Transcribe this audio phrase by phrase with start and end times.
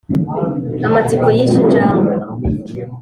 [0.87, 2.11] amatsiko yishe injangwe